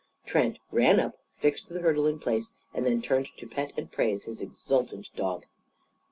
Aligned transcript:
Trent 0.25 0.57
ran 0.71 0.99
up, 0.99 1.19
fixed 1.35 1.69
the 1.69 1.79
hurdle 1.79 2.07
in 2.07 2.17
place, 2.17 2.53
and 2.73 2.87
then 2.87 3.03
turned 3.03 3.27
to 3.37 3.45
pet 3.45 3.71
and 3.77 3.91
praise 3.91 4.23
his 4.23 4.41
exultant 4.41 5.07
dog. 5.15 5.45